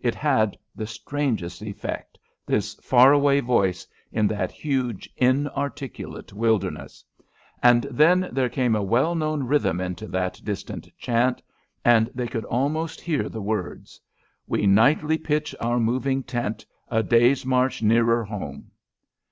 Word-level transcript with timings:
It 0.00 0.14
had 0.14 0.56
the 0.76 0.86
strangest 0.86 1.60
effect, 1.60 2.16
this 2.46 2.74
far 2.74 3.12
away 3.12 3.40
voice, 3.40 3.84
in 4.12 4.28
that 4.28 4.52
huge 4.52 5.10
inarticulate 5.16 6.32
wilderness. 6.32 7.04
And 7.64 7.82
then 7.90 8.28
there 8.30 8.48
came 8.48 8.76
a 8.76 8.82
well 8.84 9.16
known 9.16 9.42
rhythm 9.42 9.80
into 9.80 10.06
that 10.06 10.40
distant 10.44 10.88
chant, 10.98 11.42
and 11.84 12.08
they 12.14 12.28
could 12.28 12.44
almost 12.44 13.00
hear 13.00 13.28
the 13.28 13.42
words: 13.42 14.00
We 14.46 14.68
nightly 14.68 15.18
pitch 15.18 15.52
our 15.58 15.80
moving 15.80 16.22
tent 16.22 16.64
A 16.86 17.02
day's 17.02 17.44
march 17.44 17.82
nearer 17.82 18.22
home. 18.22 18.70